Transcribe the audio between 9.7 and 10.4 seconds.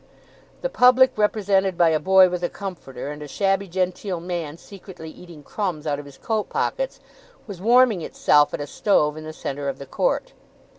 the Court.